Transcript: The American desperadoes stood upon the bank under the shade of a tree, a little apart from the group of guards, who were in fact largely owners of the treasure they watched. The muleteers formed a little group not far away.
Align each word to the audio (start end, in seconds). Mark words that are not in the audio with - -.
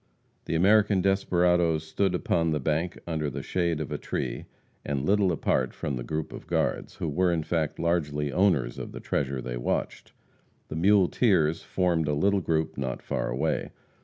The 0.45 0.55
American 0.55 0.99
desperadoes 1.01 1.83
stood 1.87 2.15
upon 2.15 2.49
the 2.49 2.59
bank 2.59 2.97
under 3.05 3.29
the 3.29 3.43
shade 3.43 3.79
of 3.79 3.91
a 3.91 3.99
tree, 3.99 4.45
a 4.83 4.95
little 4.95 5.31
apart 5.31 5.75
from 5.75 5.95
the 5.95 6.03
group 6.03 6.33
of 6.33 6.47
guards, 6.47 6.95
who 6.95 7.07
were 7.07 7.31
in 7.31 7.43
fact 7.43 7.77
largely 7.77 8.31
owners 8.33 8.79
of 8.79 8.93
the 8.93 8.99
treasure 8.99 9.43
they 9.43 9.57
watched. 9.57 10.11
The 10.69 10.75
muleteers 10.75 11.61
formed 11.61 12.07
a 12.07 12.15
little 12.15 12.41
group 12.41 12.79
not 12.79 13.03
far 13.03 13.29
away. 13.29 13.69